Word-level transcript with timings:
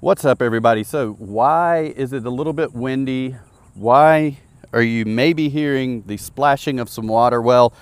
What's 0.00 0.24
up, 0.24 0.42
everybody? 0.42 0.84
So, 0.84 1.14
why 1.14 1.92
is 1.96 2.12
it 2.12 2.24
a 2.24 2.30
little 2.30 2.52
bit 2.52 2.72
windy? 2.72 3.34
Why 3.74 4.38
are 4.72 4.80
you 4.80 5.04
maybe 5.04 5.48
hearing 5.48 6.04
the 6.06 6.16
splashing 6.16 6.78
of 6.78 6.88
some 6.88 7.08
water? 7.08 7.42
Well, 7.42 7.72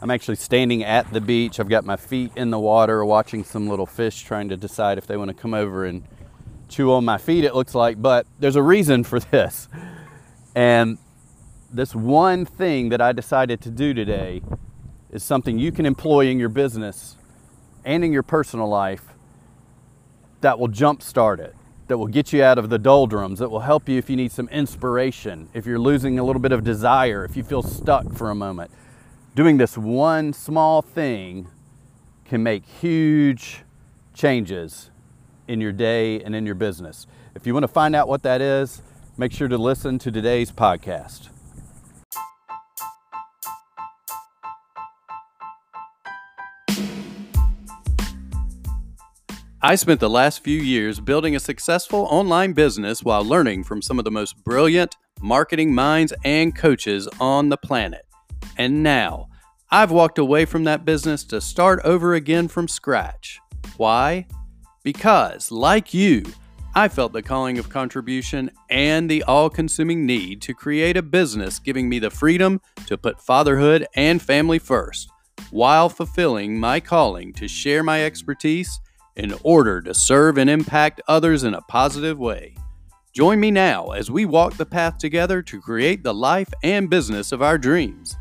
I'm 0.00 0.12
actually 0.12 0.36
standing 0.36 0.84
at 0.84 1.12
the 1.12 1.20
beach. 1.20 1.58
I've 1.58 1.68
got 1.68 1.84
my 1.84 1.96
feet 1.96 2.30
in 2.36 2.50
the 2.50 2.58
water, 2.60 3.04
watching 3.04 3.42
some 3.42 3.66
little 3.66 3.84
fish 3.84 4.22
trying 4.22 4.48
to 4.50 4.56
decide 4.56 4.96
if 4.96 5.08
they 5.08 5.16
want 5.16 5.26
to 5.30 5.34
come 5.34 5.54
over 5.54 5.84
and 5.84 6.04
chew 6.68 6.92
on 6.92 7.04
my 7.04 7.18
feet, 7.18 7.42
it 7.42 7.52
looks 7.52 7.74
like. 7.74 8.00
But 8.00 8.28
there's 8.38 8.54
a 8.54 8.62
reason 8.62 9.02
for 9.02 9.18
this. 9.32 9.68
And 10.54 10.98
this 11.72 11.96
one 11.96 12.44
thing 12.44 12.90
that 12.90 13.00
I 13.00 13.10
decided 13.10 13.60
to 13.62 13.70
do 13.72 13.92
today 13.92 14.40
is 15.10 15.24
something 15.24 15.58
you 15.58 15.72
can 15.72 15.84
employ 15.84 16.28
in 16.28 16.38
your 16.38 16.48
business 16.48 17.16
and 17.84 18.04
in 18.04 18.12
your 18.12 18.22
personal 18.22 18.68
life 18.68 19.15
that 20.46 20.60
will 20.60 20.68
jumpstart 20.68 21.40
it, 21.40 21.56
that 21.88 21.98
will 21.98 22.06
get 22.06 22.32
you 22.32 22.40
out 22.40 22.56
of 22.56 22.70
the 22.70 22.78
doldrums, 22.78 23.40
that 23.40 23.50
will 23.50 23.58
help 23.58 23.88
you 23.88 23.98
if 23.98 24.08
you 24.08 24.14
need 24.14 24.30
some 24.30 24.48
inspiration, 24.50 25.48
if 25.54 25.66
you're 25.66 25.76
losing 25.76 26.20
a 26.20 26.22
little 26.22 26.40
bit 26.40 26.52
of 26.52 26.62
desire, 26.62 27.24
if 27.24 27.36
you 27.36 27.42
feel 27.42 27.64
stuck 27.64 28.12
for 28.12 28.30
a 28.30 28.34
moment. 28.36 28.70
Doing 29.34 29.56
this 29.56 29.76
one 29.76 30.32
small 30.32 30.82
thing 30.82 31.48
can 32.24 32.44
make 32.44 32.64
huge 32.64 33.64
changes 34.14 34.92
in 35.48 35.60
your 35.60 35.72
day 35.72 36.22
and 36.22 36.32
in 36.32 36.46
your 36.46 36.54
business. 36.54 37.08
If 37.34 37.44
you 37.44 37.52
want 37.52 37.64
to 37.64 37.68
find 37.68 37.96
out 37.96 38.06
what 38.06 38.22
that 38.22 38.40
is, 38.40 38.82
make 39.16 39.32
sure 39.32 39.48
to 39.48 39.58
listen 39.58 39.98
to 39.98 40.12
today's 40.12 40.52
podcast. 40.52 41.35
I 49.66 49.74
spent 49.74 49.98
the 49.98 50.08
last 50.08 50.44
few 50.44 50.60
years 50.62 51.00
building 51.00 51.34
a 51.34 51.40
successful 51.40 52.06
online 52.08 52.52
business 52.52 53.02
while 53.02 53.24
learning 53.24 53.64
from 53.64 53.82
some 53.82 53.98
of 53.98 54.04
the 54.04 54.12
most 54.12 54.44
brilliant 54.44 54.96
marketing 55.20 55.74
minds 55.74 56.12
and 56.24 56.54
coaches 56.54 57.08
on 57.18 57.48
the 57.48 57.56
planet. 57.56 58.06
And 58.56 58.84
now, 58.84 59.26
I've 59.68 59.90
walked 59.90 60.18
away 60.18 60.44
from 60.44 60.62
that 60.64 60.84
business 60.84 61.24
to 61.24 61.40
start 61.40 61.80
over 61.82 62.14
again 62.14 62.46
from 62.46 62.68
scratch. 62.68 63.40
Why? 63.76 64.28
Because, 64.84 65.50
like 65.50 65.92
you, 65.92 66.22
I 66.76 66.86
felt 66.86 67.12
the 67.12 67.20
calling 67.20 67.58
of 67.58 67.68
contribution 67.68 68.52
and 68.70 69.10
the 69.10 69.24
all 69.24 69.50
consuming 69.50 70.06
need 70.06 70.42
to 70.42 70.54
create 70.54 70.96
a 70.96 71.02
business 71.02 71.58
giving 71.58 71.88
me 71.88 71.98
the 71.98 72.10
freedom 72.10 72.60
to 72.86 72.96
put 72.96 73.20
fatherhood 73.20 73.84
and 73.96 74.22
family 74.22 74.60
first, 74.60 75.10
while 75.50 75.88
fulfilling 75.88 76.56
my 76.56 76.78
calling 76.78 77.32
to 77.32 77.48
share 77.48 77.82
my 77.82 78.04
expertise 78.04 78.78
in 79.16 79.34
order 79.42 79.80
to 79.80 79.94
serve 79.94 80.36
and 80.38 80.48
impact 80.50 81.00
others 81.08 81.44
in 81.44 81.54
a 81.54 81.60
positive 81.62 82.18
way. 82.18 82.54
Join 83.12 83.40
me 83.40 83.50
now 83.50 83.92
as 83.92 84.10
we 84.10 84.26
walk 84.26 84.56
the 84.56 84.66
path 84.66 84.98
together 84.98 85.40
to 85.42 85.60
create 85.60 86.02
the 86.02 86.12
life 86.12 86.52
and 86.62 86.90
business 86.90 87.32
of 87.32 87.40
our 87.40 87.56
dreams. 87.56 88.14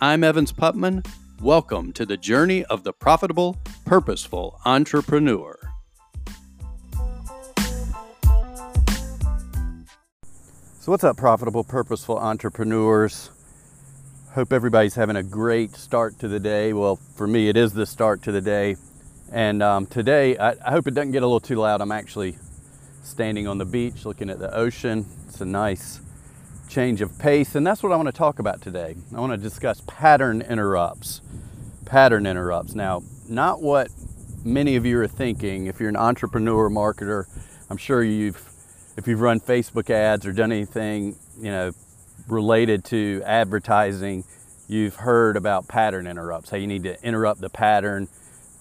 I'm 0.00 0.24
Evans 0.24 0.52
Putman. 0.52 1.06
Welcome 1.42 1.92
to 1.92 2.06
the 2.06 2.16
journey 2.16 2.64
of 2.64 2.82
the 2.82 2.92
profitable, 2.92 3.58
purposeful 3.84 4.58
entrepreneur. 4.64 5.58
So, 10.80 10.92
what's 10.92 11.04
up, 11.04 11.18
profitable, 11.18 11.64
purposeful 11.64 12.18
entrepreneurs? 12.18 13.30
Hope 14.32 14.52
everybody's 14.52 14.94
having 14.94 15.16
a 15.16 15.22
great 15.22 15.74
start 15.74 16.18
to 16.20 16.28
the 16.28 16.40
day. 16.40 16.72
Well, 16.72 16.96
for 16.96 17.26
me, 17.26 17.50
it 17.50 17.56
is 17.58 17.74
the 17.74 17.84
start 17.84 18.22
to 18.22 18.32
the 18.32 18.40
day. 18.40 18.76
And 19.30 19.62
um, 19.62 19.86
today, 19.86 20.38
I, 20.38 20.54
I, 20.64 20.70
hope 20.70 20.86
it 20.86 20.94
doesn't 20.94 21.12
get 21.12 21.22
a 21.22 21.26
little 21.26 21.40
too 21.40 21.56
loud. 21.56 21.82
I'm 21.82 21.92
actually 21.92 22.38
standing 23.02 23.46
on 23.46 23.58
the 23.58 23.66
beach 23.66 24.06
looking 24.06 24.30
at 24.30 24.38
the 24.38 24.54
ocean. 24.54 25.04
It's 25.26 25.42
a 25.42 25.44
nice 25.44 26.00
change 26.68 27.02
of 27.02 27.18
pace, 27.18 27.54
and 27.54 27.66
that's 27.66 27.82
what 27.82 27.92
I 27.92 27.96
want 27.96 28.08
to 28.08 28.12
talk 28.12 28.38
about 28.38 28.62
today. 28.62 28.96
I 29.14 29.20
want 29.20 29.32
to 29.32 29.36
discuss 29.36 29.82
pattern 29.86 30.40
interrupts. 30.40 31.20
Pattern 31.84 32.26
interrupts. 32.26 32.74
Now, 32.74 33.02
not 33.28 33.60
what 33.60 33.88
many 34.44 34.76
of 34.76 34.86
you 34.86 34.98
are 35.00 35.06
thinking. 35.06 35.66
If 35.66 35.78
you're 35.78 35.90
an 35.90 35.96
entrepreneur, 35.96 36.70
marketer, 36.70 37.24
I'm 37.68 37.76
sure 37.76 38.02
you've, 38.02 38.42
if 38.96 39.06
you've 39.06 39.20
run 39.20 39.40
Facebook 39.40 39.90
ads 39.90 40.24
or 40.24 40.32
done 40.32 40.52
anything, 40.52 41.16
you 41.38 41.50
know, 41.50 41.72
related 42.28 42.82
to 42.86 43.22
advertising, 43.26 44.24
you've 44.68 44.96
heard 44.96 45.36
about 45.36 45.68
pattern 45.68 46.06
interrupts. 46.06 46.48
How 46.48 46.56
you 46.56 46.66
need 46.66 46.84
to 46.84 47.02
interrupt 47.02 47.42
the 47.42 47.50
pattern 47.50 48.08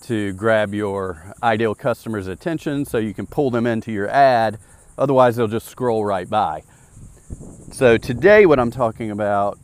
to 0.03 0.33
grab 0.33 0.73
your 0.73 1.33
ideal 1.41 1.75
customer's 1.75 2.27
attention 2.27 2.85
so 2.85 2.97
you 2.97 3.13
can 3.13 3.27
pull 3.27 3.51
them 3.51 3.65
into 3.65 3.91
your 3.91 4.07
ad. 4.09 4.57
Otherwise, 4.97 5.35
they'll 5.35 5.47
just 5.47 5.67
scroll 5.67 6.05
right 6.05 6.29
by. 6.29 6.63
So, 7.71 7.97
today, 7.97 8.45
what 8.45 8.59
I'm 8.59 8.71
talking 8.71 9.11
about 9.11 9.59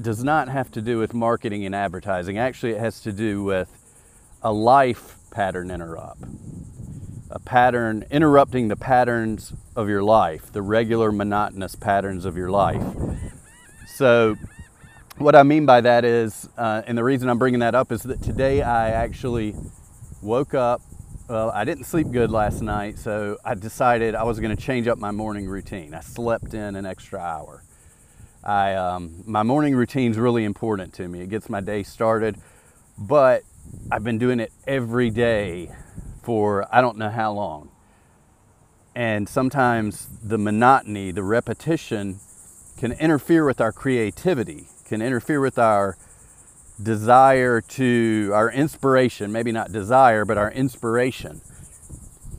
does 0.00 0.22
not 0.22 0.48
have 0.48 0.70
to 0.72 0.80
do 0.80 0.98
with 0.98 1.14
marketing 1.14 1.64
and 1.66 1.74
advertising. 1.74 2.38
Actually, 2.38 2.72
it 2.72 2.80
has 2.80 3.00
to 3.00 3.12
do 3.12 3.42
with 3.42 3.68
a 4.42 4.52
life 4.52 5.16
pattern 5.30 5.70
interrupt. 5.70 6.22
A 7.30 7.38
pattern 7.38 8.04
interrupting 8.10 8.68
the 8.68 8.76
patterns 8.76 9.54
of 9.74 9.88
your 9.88 10.02
life, 10.02 10.52
the 10.52 10.62
regular 10.62 11.10
monotonous 11.10 11.74
patterns 11.74 12.24
of 12.24 12.36
your 12.36 12.50
life. 12.50 12.82
So, 13.86 14.36
what 15.22 15.36
I 15.36 15.44
mean 15.44 15.66
by 15.66 15.80
that 15.80 16.04
is, 16.04 16.48
uh, 16.58 16.82
and 16.84 16.98
the 16.98 17.04
reason 17.04 17.28
I'm 17.28 17.38
bringing 17.38 17.60
that 17.60 17.74
up 17.74 17.92
is 17.92 18.02
that 18.02 18.20
today 18.22 18.60
I 18.60 18.90
actually 18.90 19.54
woke 20.20 20.52
up. 20.52 20.82
Well, 21.28 21.50
I 21.50 21.64
didn't 21.64 21.84
sleep 21.84 22.10
good 22.10 22.32
last 22.32 22.60
night, 22.60 22.98
so 22.98 23.38
I 23.44 23.54
decided 23.54 24.16
I 24.16 24.24
was 24.24 24.40
going 24.40 24.54
to 24.54 24.60
change 24.60 24.88
up 24.88 24.98
my 24.98 25.12
morning 25.12 25.46
routine. 25.46 25.94
I 25.94 26.00
slept 26.00 26.54
in 26.54 26.74
an 26.74 26.84
extra 26.84 27.20
hour. 27.20 27.62
I, 28.42 28.74
um, 28.74 29.22
my 29.24 29.44
morning 29.44 29.76
routine 29.76 30.10
is 30.10 30.18
really 30.18 30.44
important 30.44 30.92
to 30.94 31.06
me. 31.06 31.20
It 31.20 31.30
gets 31.30 31.48
my 31.48 31.60
day 31.60 31.84
started, 31.84 32.36
but 32.98 33.44
I've 33.92 34.02
been 34.02 34.18
doing 34.18 34.40
it 34.40 34.52
every 34.66 35.10
day 35.10 35.70
for 36.24 36.66
I 36.74 36.80
don't 36.80 36.98
know 36.98 37.10
how 37.10 37.32
long. 37.32 37.70
And 38.94 39.28
sometimes 39.28 40.08
the 40.20 40.36
monotony, 40.36 41.12
the 41.12 41.22
repetition, 41.22 42.18
can 42.76 42.90
interfere 42.92 43.46
with 43.46 43.60
our 43.60 43.72
creativity 43.72 44.66
can 44.92 45.00
interfere 45.00 45.40
with 45.40 45.58
our 45.58 45.96
desire 46.82 47.62
to, 47.62 48.30
our 48.34 48.50
inspiration, 48.52 49.32
maybe 49.32 49.50
not 49.50 49.72
desire, 49.72 50.26
but 50.26 50.36
our 50.36 50.52
inspiration. 50.52 51.40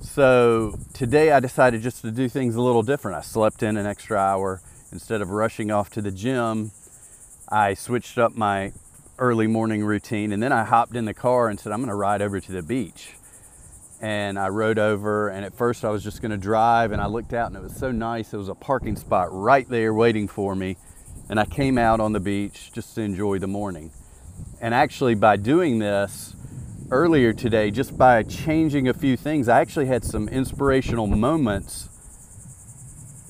So 0.01 0.77
today 0.93 1.31
I 1.31 1.39
decided 1.39 1.81
just 1.81 2.03
to 2.03 2.11
do 2.11 2.29
things 2.29 2.53
a 2.53 2.61
little 2.61 2.83
different. 2.83 3.17
I 3.17 3.21
slept 3.21 3.63
in 3.63 3.75
an 3.75 3.87
extra 3.87 4.19
hour. 4.19 4.61
Instead 4.91 5.23
of 5.23 5.31
rushing 5.31 5.71
off 5.71 5.89
to 5.91 6.01
the 6.03 6.11
gym, 6.11 6.69
I 7.49 7.73
switched 7.73 8.19
up 8.19 8.35
my 8.35 8.71
early 9.17 9.47
morning 9.47 9.83
routine 9.83 10.31
and 10.31 10.43
then 10.43 10.51
I 10.51 10.63
hopped 10.63 10.95
in 10.95 11.05
the 11.05 11.13
car 11.15 11.49
and 11.49 11.59
said, 11.59 11.71
I'm 11.71 11.79
going 11.79 11.89
to 11.89 11.95
ride 11.95 12.21
over 12.21 12.39
to 12.39 12.51
the 12.51 12.61
beach. 12.61 13.15
And 13.99 14.37
I 14.37 14.49
rode 14.49 14.77
over, 14.77 15.29
and 15.29 15.43
at 15.43 15.55
first 15.55 15.83
I 15.83 15.89
was 15.89 16.03
just 16.03 16.21
going 16.21 16.31
to 16.31 16.37
drive, 16.37 16.91
and 16.91 17.01
I 17.01 17.05
looked 17.05 17.33
out 17.33 17.47
and 17.47 17.55
it 17.55 17.63
was 17.63 17.75
so 17.75 17.89
nice. 17.89 18.29
There 18.29 18.37
was 18.37 18.49
a 18.49 18.53
parking 18.53 18.97
spot 18.97 19.29
right 19.31 19.67
there 19.67 19.93
waiting 19.93 20.27
for 20.27 20.53
me 20.55 20.77
and 21.29 21.39
I 21.39 21.45
came 21.45 21.77
out 21.77 21.99
on 21.99 22.11
the 22.13 22.19
beach 22.19 22.71
just 22.73 22.95
to 22.95 23.01
enjoy 23.01 23.39
the 23.39 23.47
morning. 23.47 23.91
And 24.61 24.73
actually, 24.73 25.15
by 25.15 25.37
doing 25.37 25.79
this 25.79 26.35
earlier 26.91 27.33
today, 27.33 27.71
just 27.71 27.97
by 27.97 28.23
changing 28.23 28.87
a 28.87 28.93
few 28.93 29.17
things, 29.17 29.49
I 29.49 29.59
actually 29.59 29.87
had 29.87 30.03
some 30.03 30.27
inspirational 30.29 31.07
moments 31.07 31.89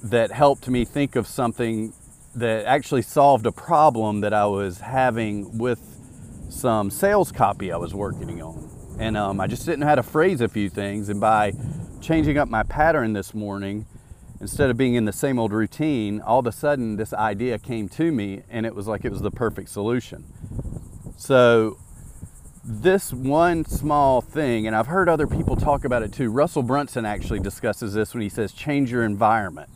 that 0.04 0.31
helped 0.31 0.68
me 0.68 0.86
think 0.86 1.16
of 1.16 1.28
something 1.28 1.94
that 2.36 2.66
actually 2.66 3.04
solved 3.04 3.46
a 3.46 3.52
problem 3.52 4.22
that 4.22 4.34
I 4.34 4.46
was 4.46 4.80
having 4.80 5.58
with 5.58 5.80
some 6.50 6.90
sales 6.90 7.31
copy 7.31 7.72
I 7.72 7.78
was 7.78 7.94
working 7.94 8.42
on. 8.42 8.70
And 9.00 9.18
um, 9.18 9.40
I 9.40 9.48
just 9.48 9.66
didn't 9.66 9.80
know 9.80 9.88
how 9.88 9.96
to 9.96 10.04
phrase 10.04 10.42
a 10.42 10.48
few 10.48 10.70
things. 10.70 11.10
And 11.10 11.20
by 11.20 11.54
changing 12.02 12.38
up 12.38 12.50
my 12.50 12.64
pattern 12.64 13.13
this 13.13 13.34
morning, 13.34 13.86
instead 14.44 14.69
of 14.69 14.75
being 14.75 14.94
in 14.94 15.06
the 15.06 15.13
same 15.13 15.40
old 15.40 15.54
routine, 15.54 16.19
all 16.19 16.40
of 16.40 16.45
a 16.45 16.51
sudden 16.51 16.98
this 16.98 17.13
idea 17.13 17.57
came 17.57 17.88
to 17.88 18.12
me 18.12 18.44
and 18.50 18.66
it 18.66 18.75
was 18.75 18.88
like 18.88 19.06
it 19.06 19.10
was 19.10 19.22
the 19.22 19.31
perfect 19.31 19.69
solution. 19.69 20.25
So, 21.18 21.78
this 22.66 23.13
one 23.13 23.63
small 23.63 24.22
thing, 24.22 24.68
and 24.68 24.75
I've 24.75 24.88
heard 24.88 25.07
other 25.07 25.28
people 25.28 25.56
talk 25.56 25.86
about 25.86 26.04
it 26.04 26.12
too. 26.12 26.30
Russell 26.30 26.62
Brunson 26.62 27.06
actually 27.06 27.40
discusses 27.40 27.94
this 27.94 28.13
when 28.13 28.22
he 28.22 28.28
says 28.28 28.51
change 28.51 28.92
your 28.92 29.06
environment. 29.06 29.69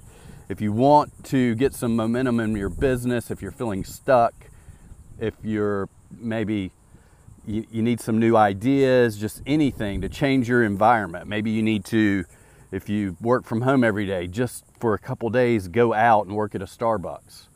If 0.49 0.59
you 0.59 0.73
want 0.73 1.23
to 1.25 1.55
get 1.55 1.73
some 1.73 1.95
momentum 1.95 2.39
in 2.41 2.55
your 2.55 2.69
business, 2.69 3.31
if 3.31 3.41
you're 3.41 3.51
feeling 3.51 3.85
stuck, 3.85 4.33
if 5.17 5.33
you're 5.43 5.87
maybe 6.11 6.71
you, 7.45 7.65
you 7.71 7.81
need 7.81 8.01
some 8.01 8.19
new 8.19 8.35
ideas, 8.35 9.17
just 9.17 9.41
anything 9.45 10.01
to 10.01 10.09
change 10.09 10.49
your 10.49 10.65
environment. 10.65 11.27
Maybe 11.27 11.51
you 11.51 11.63
need 11.63 11.85
to 11.85 12.25
if 12.71 12.89
you 12.89 13.15
work 13.21 13.45
from 13.45 13.61
home 13.61 13.83
every 13.83 14.05
day, 14.05 14.27
just 14.27 14.65
for 14.79 14.93
a 14.93 14.99
couple 14.99 15.29
days, 15.29 15.67
go 15.67 15.93
out 15.93 16.25
and 16.25 16.35
work 16.35 16.53
at 16.53 16.61
a 16.61 16.65
Starbucks. 16.65 17.47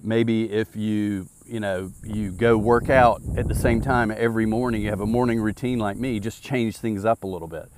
Maybe 0.00 0.52
if 0.52 0.76
you, 0.76 1.28
you 1.46 1.58
know, 1.58 1.92
you 2.04 2.32
go 2.32 2.58
work 2.58 2.90
out 2.90 3.22
at 3.36 3.48
the 3.48 3.54
same 3.54 3.80
time 3.80 4.10
every 4.10 4.44
morning, 4.44 4.82
you 4.82 4.90
have 4.90 5.00
a 5.00 5.06
morning 5.06 5.40
routine 5.40 5.78
like 5.78 5.96
me, 5.96 6.20
just 6.20 6.42
change 6.42 6.76
things 6.76 7.04
up 7.04 7.24
a 7.24 7.26
little 7.26 7.48
bit. 7.48 7.70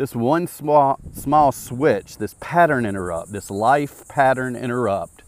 this 0.00 0.16
one 0.16 0.46
small 0.46 0.98
small 1.12 1.52
switch, 1.52 2.16
this 2.16 2.34
pattern 2.40 2.86
interrupt, 2.86 3.32
this 3.32 3.50
life 3.50 4.08
pattern 4.08 4.56
interrupt 4.56 5.22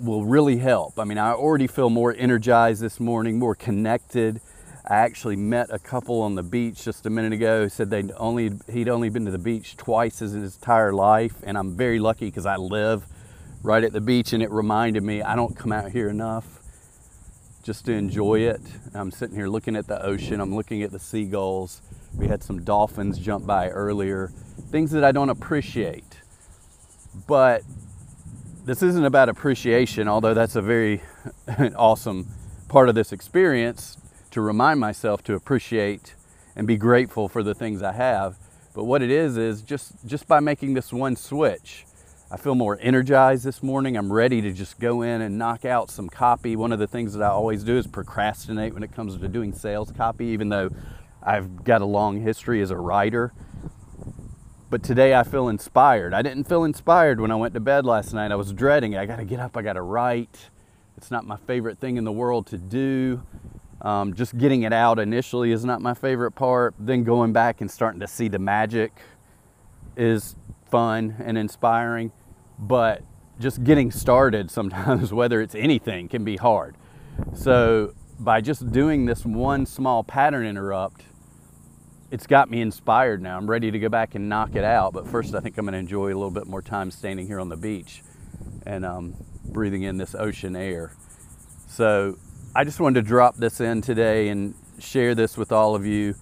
will 0.00 0.24
really 0.24 0.56
help. 0.56 0.98
I 0.98 1.04
mean, 1.04 1.18
I 1.18 1.32
already 1.32 1.66
feel 1.66 1.90
more 1.90 2.14
energized 2.16 2.80
this 2.80 2.98
morning, 2.98 3.38
more 3.38 3.54
connected. 3.54 4.40
I 4.86 4.96
actually 4.96 5.36
met 5.36 5.68
a 5.70 5.78
couple 5.78 6.20
on 6.20 6.34
the 6.34 6.42
beach 6.42 6.84
just 6.84 7.06
a 7.06 7.10
minute 7.10 7.32
ago 7.32 7.68
said 7.68 7.88
they'd 7.88 8.12
only 8.18 8.52
he'd 8.70 8.90
only 8.90 9.08
been 9.08 9.24
to 9.24 9.30
the 9.30 9.38
beach 9.38 9.78
twice 9.78 10.20
in 10.20 10.42
his 10.42 10.56
entire 10.56 10.92
life, 10.92 11.36
and 11.42 11.56
I'm 11.56 11.74
very 11.74 11.98
lucky 11.98 12.26
because 12.26 12.44
I 12.44 12.56
live 12.56 13.06
right 13.62 13.82
at 13.82 13.94
the 13.94 14.02
beach, 14.02 14.34
and 14.34 14.42
it 14.42 14.50
reminded 14.50 15.02
me 15.02 15.22
I 15.22 15.36
don't 15.36 15.56
come 15.56 15.72
out 15.72 15.90
here 15.92 16.10
enough 16.10 16.60
just 17.62 17.86
to 17.86 17.92
enjoy 17.92 18.40
it. 18.40 18.60
I'm 18.92 19.10
sitting 19.10 19.34
here 19.34 19.48
looking 19.48 19.74
at 19.74 19.86
the 19.86 20.04
ocean. 20.04 20.38
I'm 20.38 20.54
looking 20.54 20.82
at 20.82 20.90
the 20.90 20.98
seagulls. 20.98 21.80
We 22.14 22.28
had 22.28 22.42
some 22.42 22.62
dolphins 22.62 23.18
jump 23.18 23.46
by 23.46 23.70
earlier. 23.70 24.32
Things 24.70 24.90
that 24.90 25.02
I 25.02 25.12
don't 25.12 25.30
appreciate, 25.30 26.20
but 27.26 27.62
this 28.66 28.82
isn't 28.82 29.06
about 29.06 29.30
appreciation, 29.30 30.08
although 30.08 30.34
that's 30.34 30.56
a 30.56 30.62
very 30.62 31.00
awesome 31.74 32.26
part 32.68 32.90
of 32.90 32.94
this 32.94 33.12
experience 33.12 33.96
to 34.34 34.40
remind 34.40 34.80
myself 34.80 35.22
to 35.22 35.34
appreciate 35.34 36.16
and 36.56 36.66
be 36.66 36.76
grateful 36.76 37.28
for 37.28 37.42
the 37.42 37.54
things 37.54 37.82
I 37.82 37.92
have. 37.92 38.36
But 38.74 38.84
what 38.84 39.00
it 39.00 39.10
is 39.10 39.36
is 39.36 39.62
just 39.62 39.92
just 40.04 40.26
by 40.26 40.40
making 40.40 40.74
this 40.74 40.92
one 40.92 41.14
switch, 41.14 41.86
I 42.32 42.36
feel 42.36 42.56
more 42.56 42.76
energized 42.80 43.44
this 43.44 43.62
morning. 43.62 43.96
I'm 43.96 44.12
ready 44.12 44.42
to 44.42 44.52
just 44.52 44.80
go 44.80 45.02
in 45.02 45.20
and 45.20 45.38
knock 45.38 45.64
out 45.64 45.88
some 45.88 46.08
copy. 46.08 46.56
One 46.56 46.72
of 46.72 46.80
the 46.80 46.88
things 46.88 47.14
that 47.14 47.22
I 47.22 47.28
always 47.28 47.62
do 47.62 47.78
is 47.78 47.86
procrastinate 47.86 48.74
when 48.74 48.82
it 48.82 48.92
comes 48.92 49.16
to 49.16 49.28
doing 49.28 49.52
sales 49.52 49.92
copy, 49.92 50.26
even 50.26 50.48
though 50.48 50.70
I've 51.22 51.64
got 51.64 51.80
a 51.80 51.86
long 51.86 52.20
history 52.20 52.60
as 52.60 52.70
a 52.72 52.76
writer 52.76 53.32
but 54.70 54.82
today 54.82 55.14
I 55.14 55.22
feel 55.22 55.48
inspired. 55.48 56.12
I 56.12 56.22
didn't 56.22 56.48
feel 56.48 56.64
inspired 56.64 57.20
when 57.20 57.30
I 57.30 57.36
went 57.36 57.54
to 57.54 57.60
bed 57.60 57.86
last 57.86 58.12
night. 58.12 58.32
I 58.32 58.34
was 58.34 58.52
dreading 58.52 58.94
it. 58.94 58.98
I 58.98 59.06
got 59.06 59.18
to 59.18 59.24
get 59.24 59.38
up, 59.38 59.56
I 59.56 59.62
got 59.62 59.74
to 59.74 59.82
write. 59.82 60.50
It's 60.96 61.12
not 61.12 61.24
my 61.24 61.36
favorite 61.36 61.78
thing 61.78 61.96
in 61.96 62.02
the 62.02 62.10
world 62.10 62.48
to 62.48 62.58
do. 62.58 63.22
Um, 63.84 64.14
just 64.14 64.38
getting 64.38 64.62
it 64.62 64.72
out 64.72 64.98
initially 64.98 65.52
is 65.52 65.62
not 65.62 65.82
my 65.82 65.92
favorite 65.92 66.32
part. 66.32 66.74
Then 66.78 67.04
going 67.04 67.34
back 67.34 67.60
and 67.60 67.70
starting 67.70 68.00
to 68.00 68.08
see 68.08 68.28
the 68.28 68.38
magic 68.38 68.92
is 69.94 70.36
fun 70.70 71.16
and 71.22 71.36
inspiring. 71.36 72.10
But 72.58 73.02
just 73.38 73.62
getting 73.62 73.90
started 73.90 74.50
sometimes, 74.50 75.12
whether 75.12 75.42
it's 75.42 75.54
anything, 75.54 76.08
can 76.08 76.24
be 76.24 76.36
hard. 76.36 76.76
So 77.34 77.92
by 78.18 78.40
just 78.40 78.72
doing 78.72 79.04
this 79.04 79.24
one 79.24 79.66
small 79.66 80.02
pattern 80.02 80.46
interrupt, 80.46 81.02
it's 82.10 82.26
got 82.26 82.50
me 82.50 82.62
inspired 82.62 83.20
now. 83.20 83.36
I'm 83.36 83.50
ready 83.50 83.70
to 83.70 83.78
go 83.78 83.90
back 83.90 84.14
and 84.14 84.30
knock 84.30 84.54
it 84.54 84.64
out. 84.64 84.94
But 84.94 85.06
first, 85.06 85.34
I 85.34 85.40
think 85.40 85.58
I'm 85.58 85.66
going 85.66 85.74
to 85.74 85.78
enjoy 85.78 86.06
a 86.06 86.16
little 86.16 86.30
bit 86.30 86.46
more 86.46 86.62
time 86.62 86.90
standing 86.90 87.26
here 87.26 87.38
on 87.38 87.50
the 87.50 87.56
beach 87.56 88.02
and 88.64 88.86
um, 88.86 89.14
breathing 89.44 89.82
in 89.82 89.98
this 89.98 90.14
ocean 90.14 90.56
air. 90.56 90.92
So 91.68 92.16
I 92.56 92.62
just 92.62 92.78
wanted 92.78 93.02
to 93.02 93.08
drop 93.08 93.34
this 93.34 93.60
in 93.60 93.82
today 93.82 94.28
and 94.28 94.54
share 94.78 95.16
this 95.16 95.36
with 95.36 95.50
all 95.50 95.74
of 95.74 95.84
you 95.84 96.14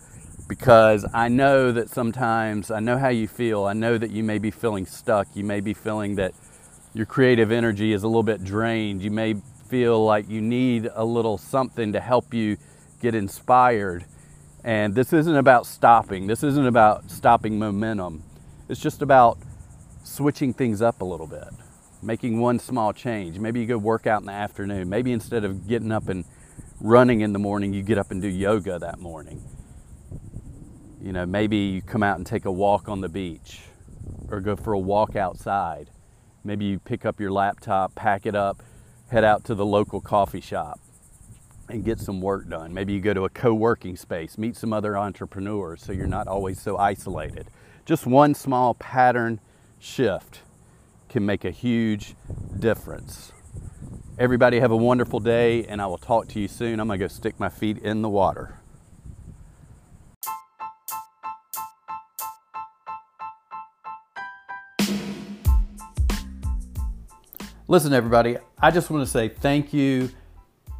because 0.48 1.04
I 1.12 1.28
know 1.28 1.72
that 1.72 1.90
sometimes 1.90 2.70
I 2.70 2.80
know 2.80 2.96
how 2.96 3.08
you 3.08 3.28
feel. 3.28 3.64
I 3.64 3.74
know 3.74 3.98
that 3.98 4.10
you 4.10 4.24
may 4.24 4.38
be 4.38 4.50
feeling 4.50 4.86
stuck. 4.86 5.28
You 5.34 5.44
may 5.44 5.60
be 5.60 5.74
feeling 5.74 6.14
that 6.14 6.32
your 6.94 7.04
creative 7.04 7.52
energy 7.52 7.92
is 7.92 8.02
a 8.02 8.06
little 8.06 8.22
bit 8.22 8.42
drained. 8.42 9.02
You 9.02 9.10
may 9.10 9.34
feel 9.68 10.02
like 10.02 10.26
you 10.30 10.40
need 10.40 10.88
a 10.94 11.04
little 11.04 11.36
something 11.36 11.92
to 11.92 12.00
help 12.00 12.32
you 12.32 12.56
get 13.02 13.14
inspired. 13.14 14.06
And 14.64 14.94
this 14.94 15.12
isn't 15.12 15.36
about 15.36 15.66
stopping. 15.66 16.28
This 16.28 16.42
isn't 16.42 16.66
about 16.66 17.10
stopping 17.10 17.58
momentum. 17.58 18.22
It's 18.70 18.80
just 18.80 19.02
about 19.02 19.36
switching 20.02 20.54
things 20.54 20.80
up 20.80 21.02
a 21.02 21.04
little 21.04 21.26
bit, 21.26 21.48
making 22.02 22.40
one 22.40 22.58
small 22.58 22.92
change. 22.92 23.38
Maybe 23.38 23.60
you 23.60 23.66
go 23.66 23.78
work 23.78 24.06
out 24.06 24.22
in 24.22 24.26
the 24.26 24.32
afternoon. 24.32 24.88
Maybe 24.88 25.12
instead 25.12 25.44
of 25.44 25.68
getting 25.68 25.92
up 25.92 26.08
and 26.08 26.24
running 26.80 27.20
in 27.20 27.32
the 27.32 27.38
morning, 27.38 27.72
you 27.72 27.82
get 27.82 27.96
up 27.96 28.10
and 28.10 28.20
do 28.20 28.28
yoga 28.28 28.78
that 28.80 28.98
morning. 28.98 29.42
You 31.00 31.12
know, 31.12 31.26
maybe 31.26 31.56
you 31.56 31.82
come 31.82 32.02
out 32.02 32.16
and 32.18 32.26
take 32.26 32.44
a 32.44 32.52
walk 32.52 32.88
on 32.88 33.00
the 33.00 33.08
beach 33.08 33.60
or 34.28 34.40
go 34.40 34.56
for 34.56 34.72
a 34.72 34.78
walk 34.78 35.16
outside. 35.16 35.90
Maybe 36.44 36.64
you 36.64 36.78
pick 36.80 37.06
up 37.06 37.20
your 37.20 37.30
laptop, 37.30 37.94
pack 37.94 38.26
it 38.26 38.34
up, 38.34 38.62
head 39.10 39.24
out 39.24 39.44
to 39.44 39.54
the 39.54 39.64
local 39.66 40.00
coffee 40.00 40.40
shop 40.40 40.80
and 41.68 41.84
get 41.84 42.00
some 42.00 42.20
work 42.20 42.48
done. 42.48 42.74
Maybe 42.74 42.92
you 42.92 43.00
go 43.00 43.14
to 43.14 43.24
a 43.24 43.30
co 43.30 43.54
working 43.54 43.96
space, 43.96 44.36
meet 44.38 44.56
some 44.56 44.72
other 44.72 44.96
entrepreneurs 44.96 45.82
so 45.82 45.92
you're 45.92 46.06
not 46.06 46.26
always 46.26 46.60
so 46.60 46.76
isolated. 46.78 47.46
Just 47.84 48.06
one 48.06 48.34
small 48.34 48.74
pattern 48.74 49.40
shift 49.78 50.42
can 51.12 51.26
make 51.26 51.44
a 51.44 51.50
huge 51.50 52.14
difference. 52.58 53.32
Everybody 54.18 54.60
have 54.60 54.70
a 54.70 54.76
wonderful 54.76 55.20
day, 55.20 55.64
and 55.66 55.80
I 55.82 55.86
will 55.86 55.98
talk 55.98 56.26
to 56.28 56.40
you 56.40 56.48
soon. 56.48 56.80
I'm 56.80 56.86
going 56.86 56.98
to 56.98 57.04
go 57.04 57.08
stick 57.08 57.38
my 57.38 57.50
feet 57.50 57.78
in 57.78 58.00
the 58.00 58.08
water. 58.08 58.58
Listen, 67.68 67.92
everybody, 67.92 68.38
I 68.58 68.70
just 68.70 68.90
want 68.90 69.04
to 69.04 69.10
say 69.10 69.28
thank 69.28 69.74
you 69.74 70.10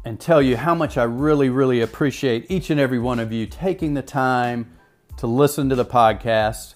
and 0.03 0.19
tell 0.19 0.41
you 0.41 0.57
how 0.57 0.73
much 0.73 0.97
I 0.97 1.03
really, 1.03 1.49
really 1.49 1.81
appreciate 1.81 2.47
each 2.49 2.71
and 2.71 2.79
every 2.79 2.99
one 2.99 3.19
of 3.19 3.31
you 3.31 3.45
taking 3.45 3.93
the 3.93 4.01
time 4.01 4.77
to 5.17 5.27
listen 5.27 5.69
to 5.69 5.75
the 5.75 5.85
podcast. 5.85 6.73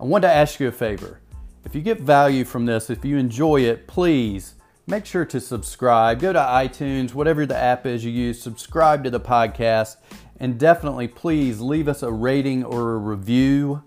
I 0.00 0.04
want 0.04 0.22
to 0.22 0.30
ask 0.30 0.60
you 0.60 0.68
a 0.68 0.72
favor. 0.72 1.20
If 1.66 1.74
you 1.74 1.80
get 1.80 2.00
value 2.00 2.44
from 2.44 2.64
this, 2.64 2.90
if 2.90 3.04
you 3.04 3.18
enjoy 3.18 3.62
it, 3.62 3.88
please 3.88 4.54
make 4.86 5.04
sure 5.04 5.24
to 5.24 5.40
subscribe. 5.40 6.20
Go 6.20 6.32
to 6.32 6.38
iTunes, 6.38 7.12
whatever 7.12 7.44
the 7.44 7.56
app 7.56 7.86
is 7.86 8.04
you 8.04 8.12
use, 8.12 8.40
subscribe 8.40 9.02
to 9.02 9.10
the 9.10 9.18
podcast, 9.18 9.96
and 10.38 10.60
definitely 10.60 11.08
please 11.08 11.60
leave 11.60 11.88
us 11.88 12.04
a 12.04 12.12
rating 12.12 12.62
or 12.62 12.92
a 12.92 12.98
review. 12.98 13.82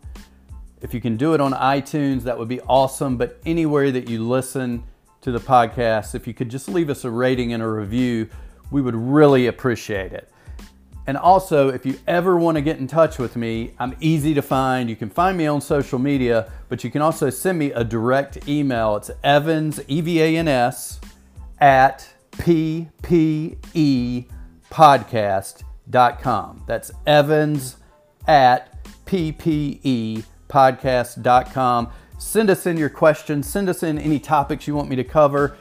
If 0.82 0.94
you 0.94 1.00
can 1.00 1.16
do 1.16 1.34
it 1.34 1.40
on 1.40 1.54
iTunes, 1.54 2.24
that 2.24 2.38
would 2.38 2.50
be 2.50 2.60
awesome. 2.62 3.16
But 3.16 3.40
anywhere 3.46 3.92
that 3.92 4.10
you 4.10 4.28
listen 4.28 4.84
to 5.22 5.32
the 5.32 5.40
podcast, 5.40 6.16
if 6.16 6.28
you 6.28 6.34
could 6.34 6.50
just 6.50 6.68
leave 6.68 6.90
us 6.90 7.06
a 7.06 7.10
rating 7.10 7.54
and 7.54 7.64
a 7.64 7.68
review, 7.68 8.28
we 8.72 8.82
would 8.82 8.96
really 8.96 9.48
appreciate 9.48 10.12
it. 10.12 10.29
And 11.10 11.18
also, 11.18 11.70
if 11.70 11.86
you 11.88 11.98
ever 12.06 12.38
want 12.38 12.56
to 12.56 12.62
get 12.62 12.78
in 12.78 12.86
touch 12.86 13.18
with 13.18 13.36
me, 13.36 13.74
I'm 13.80 13.96
easy 14.00 14.36
to 14.36 14.44
find. 14.44 14.90
You 14.90 14.96
can 14.96 15.10
find 15.10 15.36
me 15.36 15.48
on 15.48 15.60
social 15.60 15.98
media, 15.98 16.52
but 16.70 16.84
you 16.84 16.92
can 16.92 17.02
also 17.02 17.32
send 17.32 17.58
me 17.58 17.72
a 17.72 17.84
direct 17.84 18.48
email. 18.48 18.96
It's 18.96 19.10
Evans, 19.24 19.82
E 19.88 20.02
V 20.02 20.22
A 20.22 20.38
N 20.38 20.48
S, 20.48 21.00
at 21.60 22.08
P 22.38 22.90
P 23.02 23.58
E 23.74 24.26
ppepodcast.com. 24.70 26.64
That's 26.68 26.92
Evans 27.08 27.78
at 28.28 28.76
P 29.06 29.32
P 29.32 29.80
E 29.84 30.24
ppepodcast.com. 30.48 31.90
Send 32.18 32.50
us 32.50 32.66
in 32.66 32.78
your 32.78 32.90
questions, 32.90 33.48
send 33.48 33.70
us 33.70 33.84
in 33.84 33.98
any 33.98 34.20
topics 34.20 34.68
you 34.68 34.76
want 34.76 34.90
me 34.90 34.96
to 34.96 35.04
cover, 35.04 35.58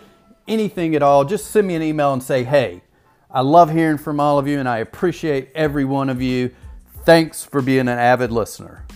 anything 0.49 0.95
at 0.95 1.02
all. 1.02 1.25
Just 1.25 1.50
send 1.50 1.67
me 1.67 1.75
an 1.75 1.83
email 1.83 2.12
and 2.12 2.23
say, 2.23 2.43
hey, 2.45 2.83
I 3.31 3.43
love 3.43 3.71
hearing 3.71 3.99
from 3.99 4.21
all 4.21 4.39
of 4.39 4.49
you 4.49 4.59
and 4.59 4.69
I 4.69 4.79
appreciate 4.79 5.51
every 5.55 5.85
one 5.85 6.09
of 6.09 6.23
you. 6.23 6.51
Thanks 7.05 7.45
for 7.45 7.61
being 7.61 7.81
an 7.81 7.89
avid 7.89 8.33
listener. 8.33 8.87